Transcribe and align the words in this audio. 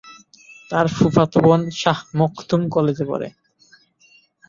তার 0.69 0.85
ফুফাতো 0.95 1.37
বোন 1.45 1.61
শাহ 1.81 1.99
মখদুম 2.19 2.61
কলেজে 2.73 3.05
পড়ে। 3.09 3.27